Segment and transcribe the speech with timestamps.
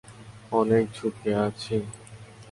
[0.51, 1.75] অনেক ঝুকি আছে।